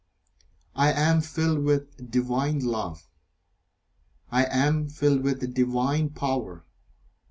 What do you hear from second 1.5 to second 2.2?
with